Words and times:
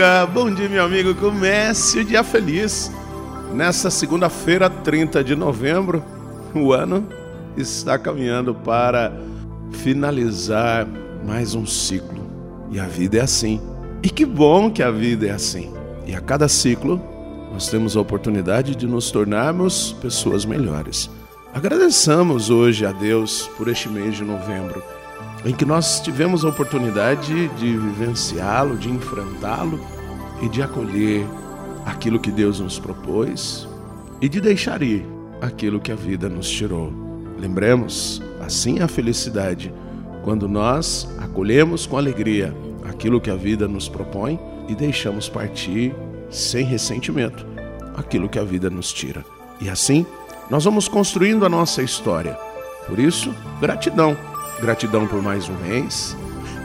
amiga, 0.00 0.26
bom 0.26 0.50
dia, 0.52 0.68
meu 0.68 0.82
amigo. 0.82 1.14
Comece 1.14 1.98
o 1.98 2.04
dia 2.04 2.24
feliz. 2.24 2.90
Nesta 3.52 3.90
segunda-feira, 3.90 4.70
30 4.70 5.22
de 5.22 5.36
novembro, 5.36 6.02
o 6.54 6.72
ano 6.72 7.06
está 7.54 7.98
caminhando 7.98 8.54
para 8.54 9.12
finalizar 9.70 10.86
mais 11.26 11.54
um 11.54 11.66
ciclo. 11.66 12.30
E 12.70 12.80
a 12.80 12.86
vida 12.86 13.18
é 13.18 13.20
assim. 13.20 13.60
E 14.02 14.08
que 14.08 14.24
bom 14.24 14.70
que 14.70 14.82
a 14.82 14.90
vida 14.90 15.26
é 15.26 15.32
assim. 15.32 15.70
E 16.06 16.14
a 16.14 16.20
cada 16.20 16.48
ciclo, 16.48 16.98
nós 17.52 17.68
temos 17.68 17.94
a 17.94 18.00
oportunidade 18.00 18.74
de 18.74 18.86
nos 18.86 19.10
tornarmos 19.10 19.92
pessoas 20.00 20.46
melhores. 20.46 21.10
Agradeçamos 21.52 22.48
hoje 22.48 22.86
a 22.86 22.92
Deus 22.92 23.50
por 23.58 23.68
este 23.68 23.88
mês 23.88 24.16
de 24.16 24.24
novembro 24.24 24.82
em 25.44 25.54
que 25.54 25.64
nós 25.64 26.00
tivemos 26.00 26.44
a 26.44 26.48
oportunidade 26.48 27.48
de 27.48 27.76
vivenciá-lo, 27.76 28.76
de 28.76 28.90
enfrentá-lo 28.90 29.80
e 30.42 30.48
de 30.48 30.62
acolher 30.62 31.26
aquilo 31.86 32.20
que 32.20 32.30
Deus 32.30 32.60
nos 32.60 32.78
propôs 32.78 33.66
e 34.20 34.28
de 34.28 34.40
deixar 34.40 34.82
ir 34.82 35.04
aquilo 35.40 35.80
que 35.80 35.90
a 35.90 35.96
vida 35.96 36.28
nos 36.28 36.48
tirou. 36.50 36.92
Lembremos, 37.38 38.22
assim 38.40 38.80
a 38.80 38.88
felicidade, 38.88 39.72
quando 40.22 40.46
nós 40.46 41.08
acolhemos 41.18 41.86
com 41.86 41.96
alegria 41.96 42.54
aquilo 42.84 43.20
que 43.20 43.30
a 43.30 43.36
vida 43.36 43.66
nos 43.66 43.88
propõe 43.88 44.38
e 44.68 44.74
deixamos 44.74 45.28
partir 45.28 45.94
sem 46.28 46.64
ressentimento 46.64 47.46
aquilo 47.96 48.28
que 48.28 48.38
a 48.38 48.44
vida 48.44 48.68
nos 48.68 48.92
tira. 48.92 49.24
E 49.60 49.68
assim, 49.68 50.06
nós 50.50 50.64
vamos 50.64 50.88
construindo 50.88 51.46
a 51.46 51.48
nossa 51.48 51.82
história. 51.82 52.38
Por 52.86 52.98
isso, 52.98 53.34
gratidão 53.60 54.16
Gratidão 54.60 55.06
por 55.06 55.22
mais 55.22 55.48
um 55.48 55.56
mês. 55.56 56.14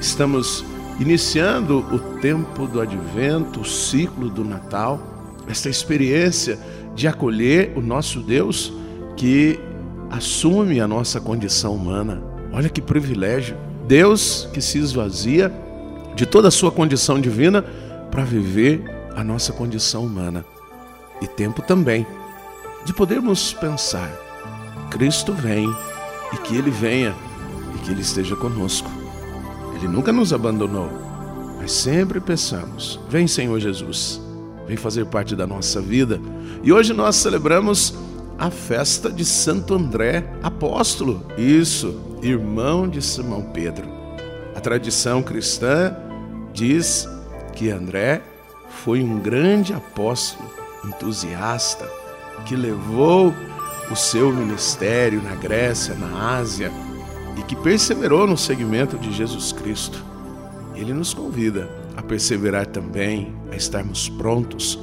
Estamos 0.02 0.66
iniciando 1.00 1.80
o 1.80 2.20
tempo 2.20 2.68
do 2.68 2.82
advento, 2.82 3.62
o 3.62 3.66
ciclo 3.66 4.30
do 4.30 4.44
Natal, 4.44 5.00
esta 5.48 5.70
experiência 5.70 6.60
de 6.94 7.08
acolher 7.08 7.72
o 7.74 7.82
nosso 7.82 8.20
Deus 8.20 8.74
que 9.16 9.58
assume 10.10 10.82
a 10.82 10.88
nossa 10.88 11.22
condição 11.22 11.74
humana. 11.74 12.22
Olha 12.52 12.68
que 12.68 12.82
privilégio! 12.82 13.56
Deus 13.88 14.50
que 14.52 14.60
se 14.60 14.78
esvazia 14.78 15.54
de 16.16 16.26
toda 16.26 16.50
a 16.50 16.52
sua 16.52 16.72
condição 16.72 17.20
divina 17.20 17.62
para 18.12 18.26
viver 18.26 18.84
a 19.16 19.24
nossa 19.24 19.54
condição 19.54 20.04
humana. 20.04 20.44
E 21.22 21.28
tempo 21.28 21.62
também 21.62 22.06
de 22.84 22.94
podermos 22.94 23.54
pensar: 23.54 24.12
Cristo 24.92 25.32
vem 25.32 25.74
e 26.34 26.38
que 26.38 26.58
Ele 26.58 26.72
venha 26.72 27.16
que 27.86 27.92
Ele 27.92 28.02
esteja 28.02 28.36
conosco. 28.36 28.90
Ele 29.76 29.88
nunca 29.88 30.12
nos 30.12 30.34
abandonou, 30.34 30.90
mas 31.58 31.72
sempre 31.72 32.20
pensamos: 32.20 33.00
vem, 33.08 33.28
Senhor 33.28 33.60
Jesus, 33.60 34.20
vem 34.68 34.76
fazer 34.76 35.06
parte 35.06 35.36
da 35.36 35.46
nossa 35.46 35.80
vida. 35.80 36.20
E 36.64 36.74
hoje 36.74 36.94
nós 36.94 37.16
celebramos 37.16 37.94
a 38.38 38.50
festa 38.50 39.12
de 39.12 39.24
Santo 39.24 39.76
André, 39.76 40.26
apóstolo, 40.42 41.26
isso, 41.38 41.96
irmão 42.22 42.88
de 42.88 43.02
Simão 43.02 43.44
Pedro. 43.54 43.88
A 44.56 44.60
tradição 44.60 45.22
cristã 45.22 45.96
diz 46.54 47.08
que 47.54 47.70
André 47.70 48.24
foi 48.84 49.02
um 49.02 49.20
grande 49.20 49.74
apóstolo, 49.74 50.50
entusiasta, 50.84 51.88
que 52.46 52.56
levou 52.56 53.34
o 53.92 53.96
seu 53.96 54.32
ministério 54.34 55.22
na 55.22 55.36
Grécia, 55.36 55.94
na 55.96 56.38
Ásia, 56.38 56.72
e 57.38 57.42
que 57.44 57.56
perseverou 57.56 58.26
no 58.28 58.38
segmento 58.38 58.98
de 58.98 59.12
Jesus 59.12 59.52
Cristo. 59.52 60.04
Ele 60.76 60.94
nos 60.94 61.14
convida 61.14 61.70
a 61.96 62.02
perseverar 62.02 62.66
também, 62.66 63.34
a 63.52 63.56
estarmos 63.56 64.10
prontos. 64.10 64.78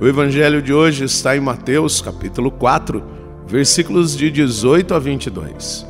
O 0.00 0.06
evangelho 0.06 0.60
de 0.60 0.72
hoje 0.72 1.04
está 1.04 1.36
em 1.36 1.40
Mateus, 1.40 2.00
capítulo 2.00 2.50
4, 2.50 3.02
versículos 3.46 4.16
de 4.16 4.30
18 4.30 4.94
a 4.94 4.98
22. 4.98 5.86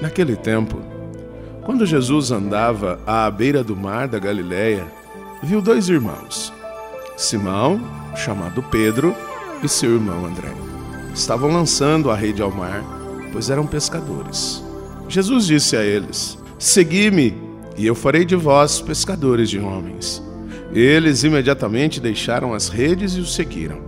Naquele 0.00 0.36
tempo, 0.36 0.80
quando 1.62 1.86
Jesus 1.86 2.30
andava 2.30 2.98
à 3.06 3.30
beira 3.30 3.62
do 3.62 3.76
mar 3.76 4.08
da 4.08 4.18
Galileia, 4.18 4.86
viu 5.42 5.60
dois 5.60 5.88
irmãos, 5.88 6.52
Simão, 7.16 7.80
chamado 8.16 8.62
Pedro, 8.62 9.14
e 9.62 9.68
seu 9.68 9.94
irmão 9.94 10.24
André. 10.24 10.52
Estavam 11.12 11.52
lançando 11.52 12.10
a 12.10 12.14
rede 12.14 12.42
ao 12.42 12.50
mar, 12.50 12.82
pois 13.32 13.50
eram 13.50 13.66
pescadores. 13.66 14.64
Jesus 15.08 15.46
disse 15.46 15.76
a 15.76 15.82
eles: 15.82 16.38
Segui-me, 16.58 17.34
e 17.76 17.86
eu 17.86 17.94
farei 17.94 18.24
de 18.24 18.36
vós 18.36 18.80
pescadores 18.80 19.48
de 19.48 19.58
homens. 19.58 20.22
Eles 20.72 21.24
imediatamente 21.24 22.00
deixaram 22.00 22.52
as 22.52 22.68
redes 22.68 23.12
e 23.12 23.20
o 23.20 23.26
seguiram. 23.26 23.80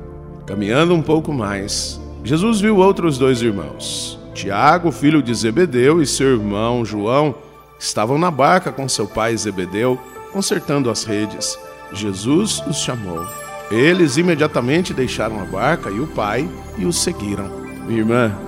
Caminhando 0.47 0.95
um 0.95 1.03
pouco 1.03 1.33
mais, 1.33 2.01
Jesus 2.25 2.61
viu 2.61 2.77
outros 2.77 3.19
dois 3.19 3.43
irmãos. 3.43 4.19
Tiago, 4.33 4.91
filho 4.91 5.23
de 5.23 5.35
Zebedeu, 5.35 6.01
e 6.01 6.07
seu 6.07 6.33
irmão 6.33 6.85
João 6.85 7.35
estavam 7.79 8.19
na 8.19 8.31
barca 8.31 8.73
com 8.73 8.89
seu 8.89 9.07
pai 9.07 9.37
Zebedeu, 9.37 9.99
consertando 10.33 10.91
as 10.91 11.05
redes. 11.05 11.59
Jesus 11.93 12.63
os 12.67 12.79
chamou. 12.79 13.27
Eles 13.71 14.17
imediatamente 14.17 14.95
deixaram 14.95 15.41
a 15.41 15.45
barca 15.45 15.91
e 15.91 16.01
o 16.01 16.07
pai 16.07 16.49
e 16.79 16.87
os 16.87 17.03
seguiram. 17.03 17.49
Minha 17.87 18.01
irmã, 18.01 18.39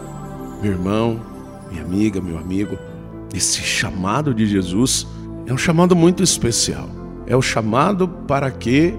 meu 0.62 0.72
irmão, 0.72 1.31
minha 1.72 1.82
amiga, 1.82 2.20
meu 2.20 2.38
amigo, 2.38 2.78
esse 3.34 3.62
chamado 3.62 4.34
de 4.34 4.46
Jesus 4.46 5.06
é 5.46 5.52
um 5.52 5.58
chamado 5.58 5.96
muito 5.96 6.22
especial. 6.22 6.88
É 7.26 7.34
o 7.34 7.42
chamado 7.42 8.06
para 8.06 8.50
que 8.50 8.94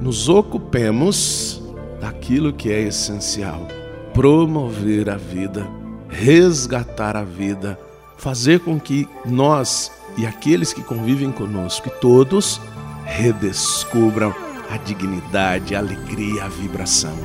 nos 0.00 0.28
ocupemos 0.28 1.62
daquilo 2.00 2.52
que 2.52 2.70
é 2.70 2.82
essencial: 2.82 3.66
promover 4.12 5.08
a 5.08 5.16
vida, 5.16 5.66
resgatar 6.08 7.16
a 7.16 7.24
vida, 7.24 7.78
fazer 8.18 8.60
com 8.60 8.78
que 8.78 9.08
nós 9.24 9.90
e 10.18 10.26
aqueles 10.26 10.72
que 10.72 10.82
convivem 10.82 11.30
conosco, 11.30 11.88
e 11.88 12.00
todos, 12.00 12.60
redescubram 13.04 14.34
a 14.68 14.76
dignidade, 14.76 15.74
a 15.74 15.78
alegria, 15.78 16.44
a 16.44 16.48
vibração. 16.48 17.16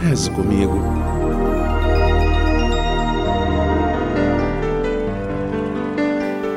Reze 0.00 0.30
comigo. 0.30 1.19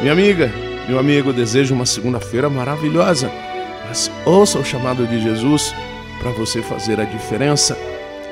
Minha 0.00 0.12
amiga, 0.12 0.52
meu 0.88 0.96
amigo, 0.98 1.32
desejo 1.32 1.74
uma 1.74 1.84
segunda-feira 1.84 2.48
maravilhosa. 2.48 3.30
Mas 3.88 4.10
ouça 4.24 4.58
o 4.58 4.64
chamado 4.64 5.06
de 5.06 5.20
Jesus 5.20 5.74
para 6.20 6.30
você 6.30 6.62
fazer 6.62 7.00
a 7.00 7.04
diferença. 7.04 7.76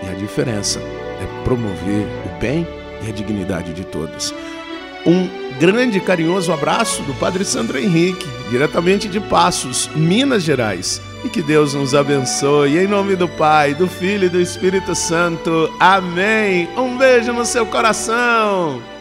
E 0.02 0.08
a 0.08 0.12
diferença 0.12 0.78
é 0.78 1.44
promover 1.44 2.06
o 2.24 2.40
bem 2.40 2.66
e 3.04 3.08
a 3.08 3.12
dignidade 3.12 3.72
de 3.72 3.84
todos. 3.84 4.32
Um 5.04 5.28
grande 5.58 5.98
carinhoso 5.98 6.52
abraço 6.52 7.02
do 7.02 7.14
Padre 7.14 7.44
Sandro 7.44 7.78
Henrique, 7.78 8.26
diretamente 8.48 9.08
de 9.08 9.18
Passos, 9.18 9.90
Minas 9.94 10.44
Gerais. 10.44 11.00
E 11.24 11.28
que 11.28 11.42
Deus 11.42 11.74
nos 11.74 11.96
abençoe. 11.96 12.78
Em 12.78 12.86
nome 12.86 13.16
do 13.16 13.26
Pai, 13.26 13.74
do 13.74 13.88
Filho 13.88 14.26
e 14.26 14.28
do 14.28 14.40
Espírito 14.40 14.94
Santo. 14.94 15.72
Amém. 15.80 16.68
Um 16.76 16.96
beijo 16.96 17.32
no 17.32 17.44
seu 17.44 17.66
coração. 17.66 18.95